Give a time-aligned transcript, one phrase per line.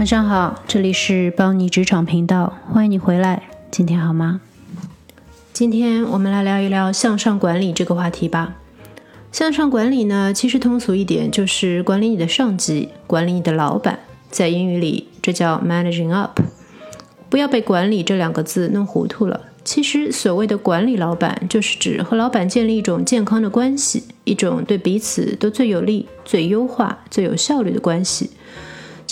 [0.00, 3.42] 晚上好，这里是邦尼职场频道，欢迎你回来。
[3.70, 4.40] 今天好吗？
[5.52, 8.56] 今天我们来聊一聊向上管理这个话题吧。
[9.30, 13.98] 向上管理呢，其实通俗一点就是管理你的上级，管理你的老板。
[14.30, 16.40] 在英语里，这叫 managing up。
[17.28, 19.48] 不要被“管理”这两个字弄糊涂了。
[19.64, 28.30] 其实，所谓的管理老板，就是指和老板建立一种健康的关系，一种对彼此都最有利、最优化、最有效率的关系。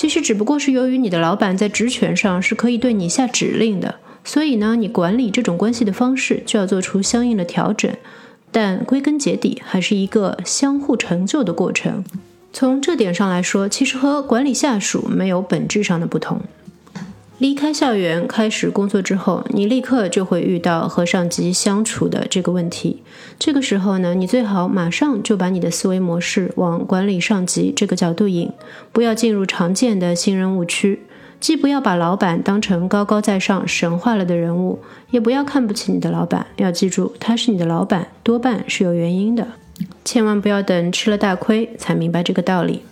[0.00, 7.92] 其实，只不过是由于你的老板在职权上是可以对你下指令的，所以呢，你管理这种关系的方式就要做出相应的调整。
[8.52, 12.04] 但归根结底，还是一个相互成就的过程。
[12.52, 16.42] 从这点上来说，其实和管理下属没有本质上的不同。
[17.38, 23.00] 离开校园开始工作之后，你立刻就会遇到和上级相处的这个问题。
[23.38, 28.50] 这个时候呢，你最好马上就把你的思维模式往管理上级这个角度引，
[28.90, 31.02] 不要进入常见的新人误区。
[31.38, 34.80] 既不要把老板当成高高在上、神化了的人物，
[35.12, 36.48] 也不要看不起你的老板。
[36.56, 39.46] 要记住，他是你的老板，多半是有原因的。
[40.04, 42.82] 千万不要等吃了大亏才明白这个道理。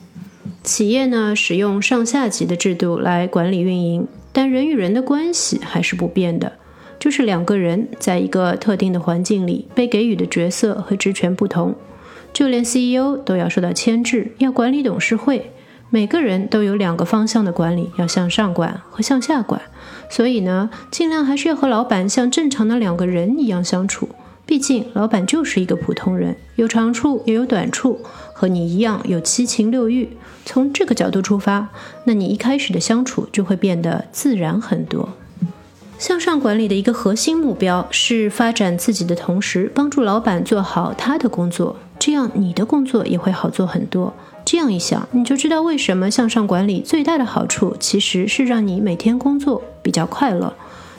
[0.62, 4.06] 企业呢，使用上下级的制度来管理运营。
[4.36, 6.52] 但人与人的关系还是不变的，
[6.98, 11.74] 就是两个人在一个特定的环境里被给予的角色和职权不同，
[12.34, 15.52] 就连 CEO 都要受到牵制，要管理董事会，
[15.88, 19.58] 每个人都有两个方向的管理，要向上管和向下管，
[20.10, 24.10] 所以呢，尽量还是要和老板像正常的两个人一样相处，
[24.44, 28.00] 毕竟老板就是一个普通人，有长处也有短处。
[28.38, 30.10] 和你一样有七情六欲，
[30.44, 31.68] 从这个角度出发，
[32.04, 35.08] 那你一开始的相处就会变得自然很多。
[35.98, 44.12] 向上管理的一个核心目标是发展自己的同时，帮助老板做好他的工作，这样你的工作也会好做很多。
[44.44, 50.52] 这样一想，你就知道为什么向上管理最大的好处其实是让你每天工作比较快乐。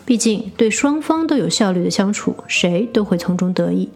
[0.03, 3.87] 毕竟对双方都有效率的相处，谁都会从中得益。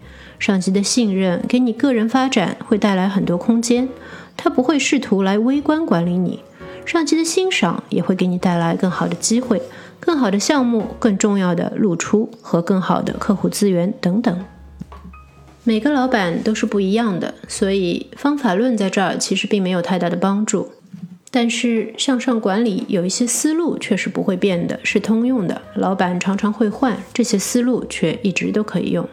[0.41, 3.87] 上级的信任给你个人发展会带来很多空间，
[4.35, 6.39] 他不会试图来微观管理你；
[6.83, 9.61] 上级的欣赏也会给你带来更好的机会、
[9.99, 14.43] 更好的项目、更重要的露出和更好的客户资源等等。
[15.63, 20.71] 每个老板都是不一样的，所以方法论在这儿其实并没有太大的帮助。
[21.29, 25.61] 但是向上管理有一些思路却是不会变的，是通用的。
[25.75, 29.07] 老板常常会换，这些思路却一直都可以用。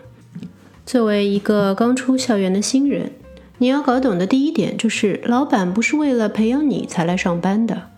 [0.88, 3.10] 作为一个刚出校园的新人，
[3.58, 7.90] 你要搞懂的第一点就是，老板不是为了培养你才来上班的。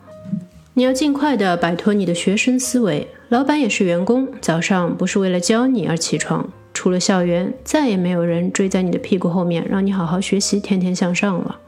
[0.75, 6.51] 你要尽快的摆脱你的学生思维，老板也是员工，早上不是为了教你而起床。
[6.75, 11.61] 出了校园，再也没有人追在你的屁股后面，让你好好学习，天天向上了。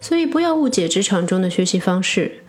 [0.00, 2.44] 所以不要误解职场中的学习方式，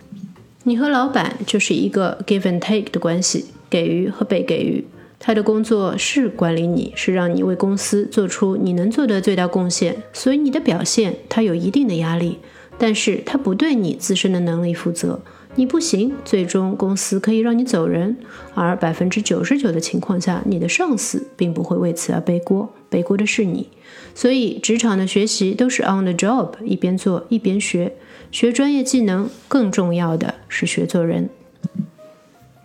[0.62, 4.82] 你和老板就是一个 give and take 的关系，给予和被给予。
[5.24, 12.40] 他的工作是管理你，是让你为公司做出你能做的最大贡献，所以你的表现他有一定的压力，
[12.76, 15.20] 但是他不对你自身的能力负责，
[15.54, 18.16] 你不行，最终公司可以让你走人，
[18.54, 23.68] 而百分之九十九的情况下，你的上司并不会为此而背锅，背锅的是你。
[24.16, 27.94] 所以职场的学习都是 on the job，一边做一边学，
[28.32, 31.30] 学专业技能，更重要的是学做人。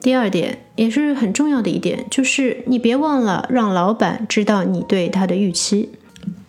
[0.02, 5.90] 第二点也是很重要的一点，就是你别忘了让老板知道你对他的预期。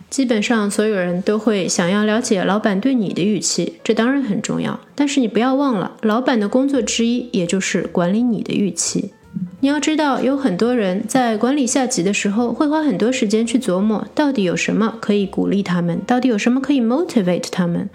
[0.09, 4.79] 基本上所有人都会想要了解老板对你的预期，这当然很重要。
[4.95, 9.11] 但是你不要忘了，老板的工作之一也就是管理你的预期。
[9.59, 17.87] 你要知道，有很多人在管理下级的时候，会花很多时间去琢磨，到底有什么可以鼓励他们，到底有什么可以 motivate 他们。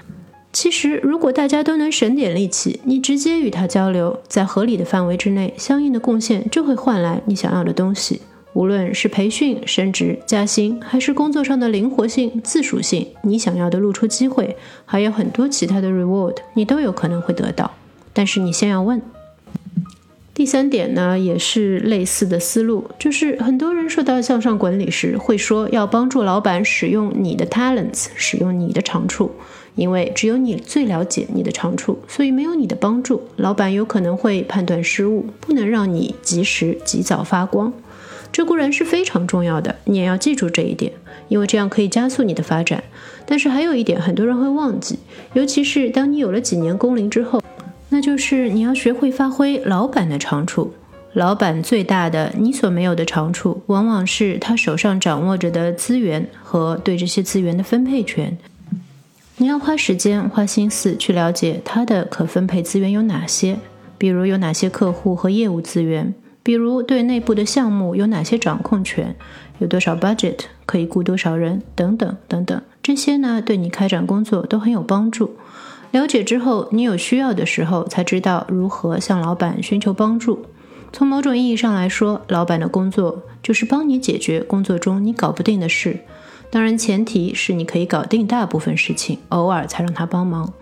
[0.54, 8.20] 其实，如果大家都能省点力气，你直接与他交流，在合理的范围之内，相应的贡献就会换来你想要的东西。
[8.52, 14.56] 无论是培训、升职、加薪，还是工作上的灵活性、自属性，你想要的露出机会，
[14.86, 17.72] 还有很多其他的 reward，你都有可能会得到。
[18.12, 19.02] 但是你先要问。
[20.32, 29.32] 第三点呢，也是类似的思路，就是很多人说到向上管理时，会说要帮助老板使用你的 talents，使用你的长处。
[29.74, 37.72] 因为只有你最了解你的长处，所以没有你的帮助，老板有可能会判断失误，不能让你及时及早发光。
[38.30, 40.92] 这固然是非常重要的，你也要记住这一点，
[41.28, 42.82] 因为这样可以加速你的发展。
[43.26, 44.98] 但是还有一点，很多人会忘记，
[45.32, 47.42] 尤其是当你有了几年工龄之后，
[47.90, 50.72] 那就是你要学会发挥老板的长处。
[51.12, 58.36] 老板最大的你所没有的长处，往往是他手上掌握着的资源和对这些资源的分配权。
[59.36, 63.58] 你要花时间、花心思去了解他的可分配资源有哪些，
[63.98, 66.14] 比如有哪些客户和业务资源，
[66.44, 69.16] 比如对内部的项目有哪些掌控权，
[69.58, 72.62] 有多少 budget 可以雇多少人，等等等等。
[72.80, 75.34] 这些呢，对你开展工作都很有帮助。
[75.90, 80.46] 了解之后，你有需要的时候才知道如何向老板寻求帮助。
[80.92, 85.98] 从某种意义上来说，老板的工作就是帮你解决工作中你搞不定的事。
[86.54, 90.52] 当然，前提是你可以搞定大部分事情，偶尔才让他帮忙。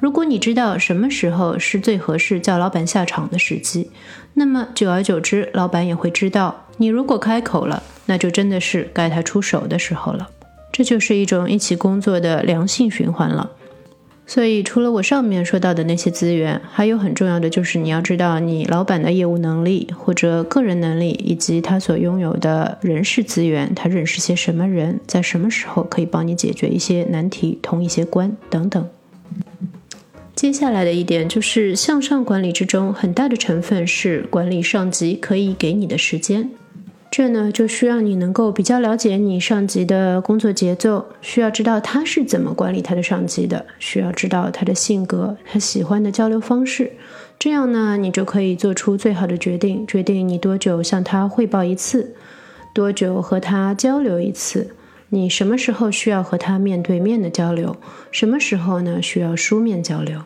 [0.00, 3.90] 如果你知道什么时候是最合适叫老板下场的时机，
[4.32, 10.26] 那么久而久之，老板也会知道，你如果开口了，那就真的是该他出手的时候了。
[10.72, 13.50] 这就是一种一起工作的良性循环了。
[14.24, 28.88] 所以，除了我上面说到的那些资源，还有很重要的就是你要知道你老板的业务能力或者个人能力，以及他所拥有的人事资源，他认识些什么人，在什么时候可以帮你解决一些难题、通一些关等等。
[30.34, 36.48] 接下来的一点就是向上管理之中，很大的成分是管理上级可以给你的时间。
[37.12, 46.90] 这呢，就需要你能够比较了解你上级的工作节奏，需要知道他是怎么管理他的上级的，需要知道他的性格，他喜欢的交流方式。
[47.38, 52.14] 这样呢，你就可以做出最好的决定，决定你多久向他汇报一次，
[52.72, 54.74] 多久和他交流一次，
[55.10, 57.76] 你什么时候需要和他面对面的交流，
[58.10, 60.22] 什么时候呢需要书面交流。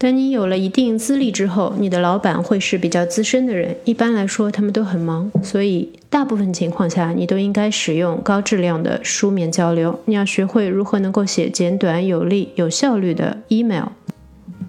[0.00, 3.76] 等你有了一定资历之后，你的老板会是比较资深的人。
[3.84, 10.00] 一般来说，他们都很忙，所以大部分情况下，你都应该使用高质量的书面交流。
[10.06, 13.88] 你要学会如何能够写简短、有力、有效率的 email，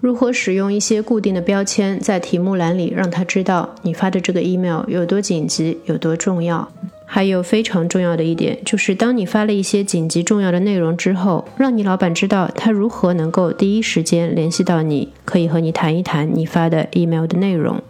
[0.02, 6.70] 如何使用一些固定的标签在题目栏里，让他知道你发的这个 email 有多紧急、有多重要。
[7.14, 17.82] 还有非常重要的一点，就是当你发了一些紧急重要的内容之后，让你老板知道他如何能够第一时间联系到你，可以和你谈一谈你发的 email 的内容。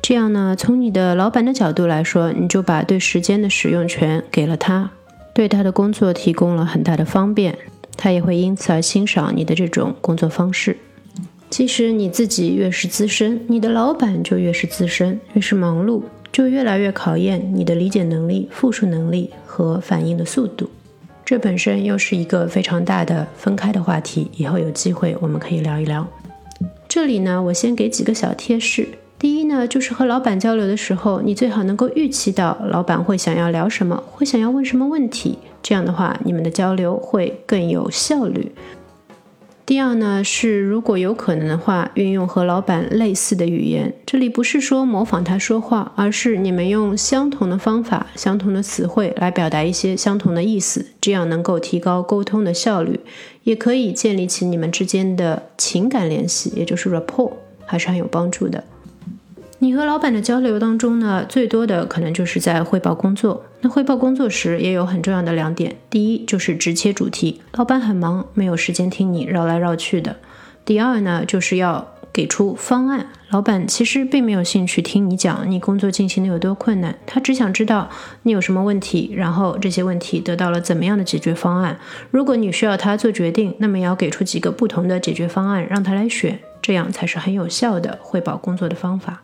[0.00, 4.90] 这样呢，从你的老板的角度来说，你就把对时间的使用权给了他，
[5.34, 7.58] 对他的工作提供了很大的方便，
[7.98, 10.78] 他也会因此而欣赏你的这种工作方式。
[11.50, 16.00] 其实你自己越是资深，你的老板就越是资深，越是忙碌。
[16.32, 20.70] 就越来越考验你的理解能力、复述能力和反应的速度。
[21.24, 26.06] 这本身又是一个非常大的分开的话题，以后有机会我们可以聊一聊。
[26.88, 28.88] 这里呢，我先给几个小贴士。
[29.18, 35.38] 第一呢，就是和老板交流的时候，你最好能够预期到老板会想要聊什么，会想要问什么问题。
[35.62, 38.50] 这样的话，你们的交流会更有效率。
[39.70, 43.94] 第二呢，是如果有可能的话，运用和老板类似的语言。
[44.04, 52.98] 这里不是说模仿他说话，而是你们用相同的方法、相同的词汇来表达一些相同的意思，这样能够提高沟通的效率，
[53.44, 57.30] 也可以建立起你们之间的情感联系，也就是 rapport，
[57.64, 58.64] 还是很有帮助的。
[59.60, 63.44] 你和老板的交流当中呢，最多的可能就是在汇报工作。
[63.62, 70.14] 那汇报工作时也有很重要的两点：第一，就是直切主题，老板很忙，没有时间听你绕来绕去的；
[70.64, 73.06] 第二呢，就是要给出方案。
[73.28, 77.88] 老板其实并没有兴趣听你讲你工作进行的有多困难，他只想知道
[78.22, 81.78] 你有什么问题，然后这些问题得到了怎么样的解决方案。
[82.10, 89.22] 如果你需要他做决定，那么也要给出几个不同的解决方案让他来选，这样才是很有效的汇报工作的方法。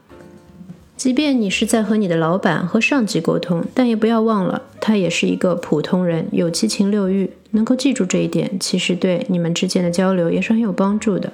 [0.97, 7.31] 即便你是在和你的老板和上级沟通，但也不要忘了，他也是一个普通人，有七情六欲。
[7.50, 11.33] 能够记住这一点，其实对你们之间的交流也是很有帮助的。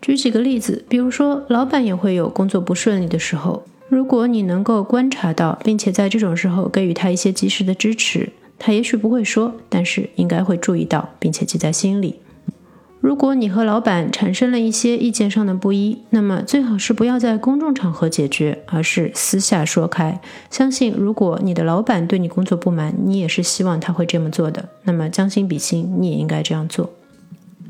[0.00, 12.20] 举几个例子，比如说，老板也会有工作不顺利的时候，如果你能够观察到，并且在这种时候给予他一些及时的支持，他也许不会说，但是应该会注意到，并且记在心里。
[13.00, 20.20] 如果你和老板产生了一些意见上的不一，那么最好是不要在公众场合解决，而是私下说开。
[20.50, 24.68] 相信如果你的老板对你工作不满，你也是希望他会这么做的。
[24.82, 26.90] 那么将心比心，你也应该这样做。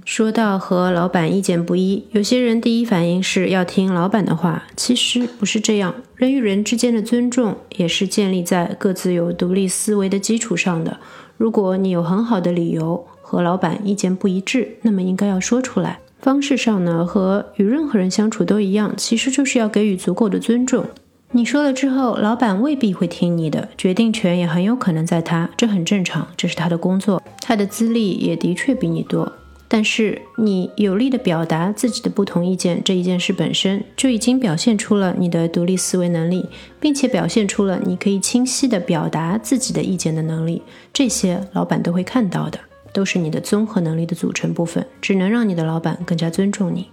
[0.09, 5.95] 说到和老板意见不一，有些人第一反应是要听老板的话，其实不是这样。
[6.17, 10.99] 人与人之间的尊重也是建立在各自有独立思维的基础上的。
[11.37, 13.07] 如果你有很好的理由。
[13.21, 16.01] 和老板意见不一致，那么应该要说出来。
[16.19, 20.87] 方式上呢，和与任何人相处都一样，其实就是要给予足够的尊重。
[21.33, 29.31] 你说了之后，老板未必会听你的，决定权也很有可能在他，这很正常，这是他的工作，他的资历也的确比你多。
[29.69, 36.47] 但是你有力的表达自己的不同意见这一件事本身，就已经表现出了你的独立思维能力，
[36.81, 40.63] 并且表现出了你可以清晰的表达自己的意见的能力。
[40.93, 42.59] 这些老板都会看到的。
[42.91, 46.89] 都是你的综合能力的组成部分，只能让你的老板更加尊重你。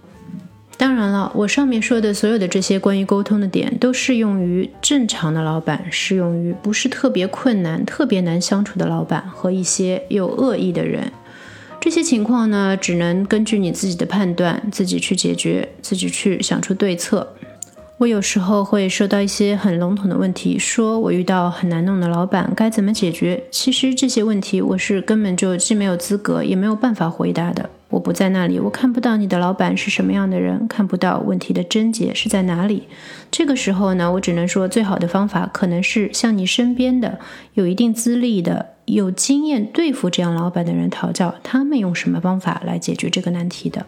[0.76, 11.10] 当然了，我上面说的所有的这些关于沟通的点，都适用于正常的老板，适用于不是特别困难、特别难相处的老板和一些有恶意的人。
[11.86, 17.32] 这些情况呢，只能根据你自己的判断，自己去解决，自己去想出对策。
[17.98, 23.44] 我有时候会收到一些很笼统的问题，说我遇到很难弄的老板该怎么解决？
[23.52, 27.70] 其实这些问题我是根本就既没有资格，也没有办法回答的。
[27.88, 32.88] 我不在那里，我看不到你的老板是什么样的人，看不到问题的症结是在哪里。
[33.30, 37.18] 这个时候呢，我只能说，最好的方法可能是向你身边的
[37.54, 43.86] 有一定资历的、有经验对付这样老板的人讨教，他们用什么方法来解决这个难题的。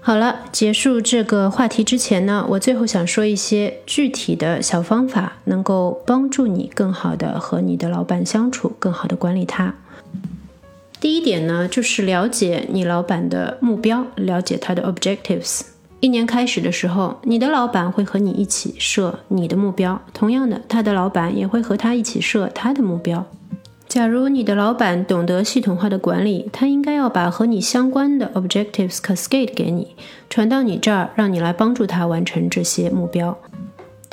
[0.00, 9.74] 好了，结束这个话题之前呢，我最后想说一些具体的小方法，能够帮助你更好的和你的老板相处，更好的管理他。
[11.02, 15.62] 第一点呢，就是了解你老板的目标，了解他的 objectives。
[15.98, 23.26] 一年开始的时候，你的老板会和你一起设你的目标，同样的，他的老板也会和他一起设他的目标。
[23.88, 29.96] 假如你的老板懂得系统化的管理，他应该要把和你相关的 objectives cascade 给你，
[30.30, 33.36] 传到你这儿，让你来帮助他完成这些目标。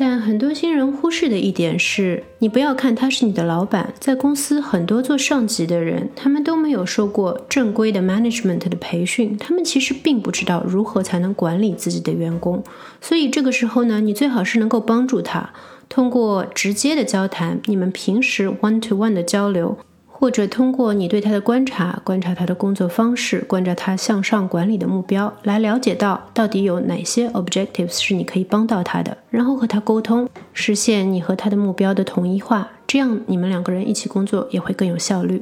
[0.01, 12.63] 但很多新人忽视的一点是，你不要看他是你的老板，在公司很多做上级的人，他们都没有受过正规的 management 的培训，他们其实并不知道如何才能管理自己的员工。
[13.01, 15.49] 所以这个时候呢，你最好是能够帮助他。
[15.89, 19.77] 通过直接的交谈，你们平时 one to one 的交流，
[20.19, 35.41] 或者通过你对他的观察，观察他的工作方式，观察他向上管理的目标，来了解到到底有哪些 objectives 是你可以帮到他的，然后和他沟通，实现你和他的目标的统一化，这样你们两个人一起工作也会更有效率。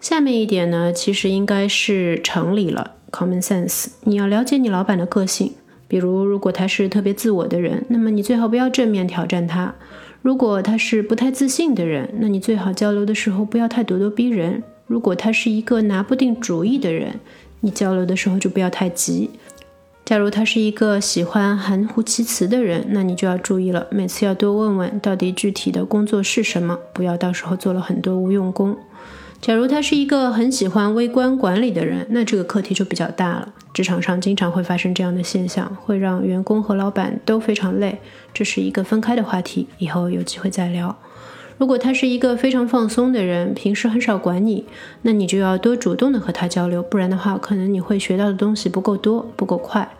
[0.00, 5.52] 下面一点呢，其实应该是常理了，common sense，你要了解你老板的个性。
[5.86, 9.74] 比如，如果他是特别自我的人，那么你最好不要正面挑战他；
[10.22, 17.18] 如果他是不太自信的人，那你最好交流的时候不要太咄咄逼人；如果他是一个拿不定主意的人，
[17.60, 19.30] 你交流的时候就不要太急。
[20.04, 28.76] 假如他是一个喜欢含糊其辞的人，那你就要注意了，每次要多问问到底具体的工作是什么，不要到时候做了很多无用功。
[29.42, 33.52] 假如他是一个很喜欢微观管理的人，那这个课题就比较大了。
[33.74, 37.98] 职场上经常会发生这样的现象，会让员工和老板都非常累。
[38.32, 40.96] 这是一个分开的话题，以后有机会再聊。
[41.58, 44.64] 如果他是一个非常放松的人，平时很少管你，
[45.02, 49.96] 那你就要多主动的和他交流，不然的话，可能你会学到的东西不够多，不够快。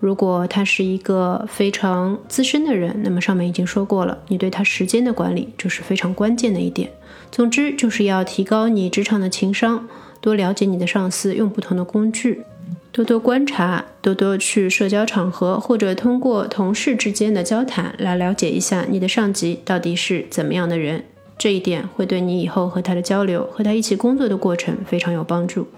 [0.00, 6.90] 如果他是一个非常资深的人，那么上面已经说过了，你对他时间的管理就是非常关键的一点。
[7.30, 9.86] 总之，就是要提高你职场的情商，
[10.22, 12.42] 多了解你的上司，用不同的工具，
[12.90, 21.04] 多多观察，多多去社交场合或者通过同事之间的交谈来了解一下你的上级到底是怎么样的人。
[21.36, 25.68] 这一点会对你以后和他的交流、和他一起工作的过程非常有帮助。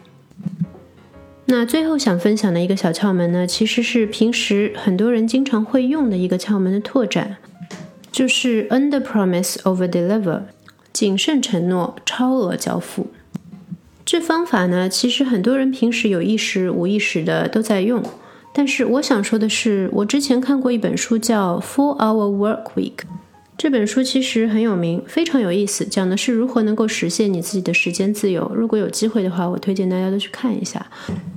[1.46, 7.36] 那最后想分享的一个小窍门呢，其实是平时很多人经常会用的一个窍门的拓展，
[8.10, 10.42] 就是 under promise over deliver，
[10.92, 13.08] 谨慎承诺，超额交付。
[14.04, 18.02] 这方法呢，其实很多人平时有意识、无意识的都在用。
[18.54, 22.96] 但是我想说的是，我之前看过一本书叫《Four Hour Work Week》。
[23.58, 28.50] 这本书其实很有名，非常有意思，讲的是如何能够实现你自己的时间自由。
[28.54, 30.84] 如果有机会的话，我推荐大家都去看一下。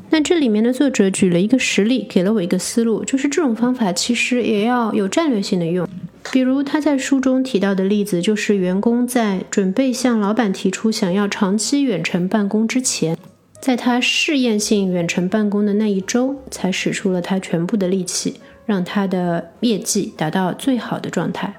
[0.09, 5.87] 那这里面的作者举了一个实例，给了我一个思路，就是这种方法其实也要有战略性的用。
[6.31, 13.15] 比如他在书中提到的例子，就是员工在准备向老板提出想要长期远程办公之前，
[13.61, 21.53] 在他试验性远程办公的那一周，才使出了他全部的力气，让他的业绩达到最好的状态。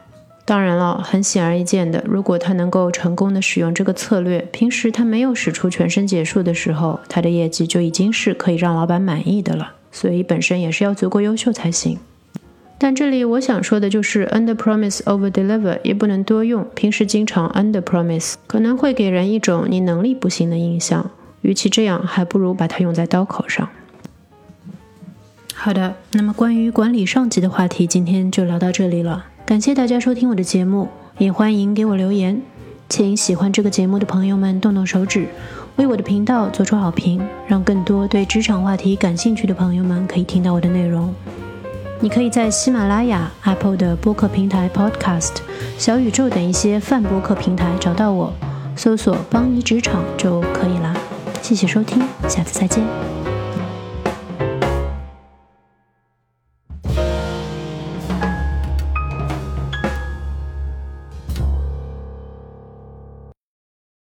[0.46, 9.72] 当然了，很显而易见的，如果他能够成功的使用这个策略，平时他没有使出全身解数的时候，他的业绩就已经是可以让老板满意的了。
[9.90, 11.98] 所以本身也是要足够优秀才行。
[12.78, 21.10] 但这里我想说的就是 under promise over deliver 也不能多用，平时经常 under promise 可能会给人一种你能力不行的印象。
[21.40, 23.68] 与其这样，还不如把它用在刀口上。
[25.54, 29.24] 好的，那么关于管理上级的话题，今天就聊到这里了。
[29.46, 30.88] 感谢大家收听我的节目，
[31.18, 32.42] 也欢迎给我留言。
[32.88, 35.28] 请喜欢这个节目的朋友们动动手指，
[35.76, 41.14] 为我的频道做出好评，让更多对职场话题感兴趣的朋友们可以听到我的内容。
[42.00, 45.36] 你可以在喜马拉雅、Apple 的播客平台 Podcast、
[45.78, 48.32] 小宇宙等一些泛播客平台找到我，
[48.74, 50.92] 搜索“邦尼职场”就可以啦。
[51.40, 53.15] 谢谢收听，下次再见。